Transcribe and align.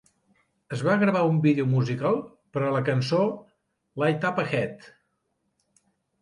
Es 0.77 0.79
va 0.85 0.93
gravar 1.01 1.19
un 1.31 1.35
vídeo 1.43 1.65
musical 1.73 2.17
per 2.57 2.63
a 2.63 2.71
la 2.77 2.81
cançó 2.87 3.21
"Light 4.05 4.27
Up 4.31 4.41
Ahead". 4.47 4.91